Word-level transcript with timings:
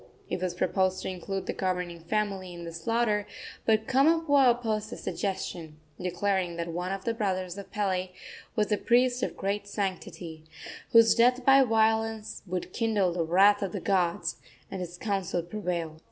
It 0.31 0.41
was 0.41 0.55
proposed 0.55 1.03
to 1.03 1.09
include 1.09 1.45
the 1.45 1.53
governing 1.53 1.99
family 1.99 2.55
in 2.55 2.63
the 2.65 2.71
slaughter, 2.73 3.27
but 3.67 3.85
Kamapuaa 3.87 4.49
opposed 4.49 4.89
the 4.89 4.97
suggestion, 4.97 5.77
declaring 5.99 6.55
that 6.55 6.69
one 6.69 6.91
of 6.91 7.05
the 7.05 7.13
brothers 7.13 7.55
of 7.55 7.71
Pele 7.71 8.09
was 8.55 8.71
a 8.71 8.79
priest 8.79 9.21
of 9.21 9.37
great 9.37 9.67
sanctity, 9.67 10.43
whose 10.91 11.13
death 11.13 11.45
by 11.45 11.61
violence 11.61 12.41
would 12.47 12.73
kindle 12.73 13.13
the 13.13 13.23
wrath 13.23 13.61
of 13.61 13.73
the 13.73 13.79
gods; 13.79 14.37
and 14.71 14.81
his 14.81 14.97
counsel 14.97 15.43
prevailed. 15.43 15.99